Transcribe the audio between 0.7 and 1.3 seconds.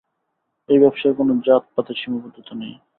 এই ব্যবসায়,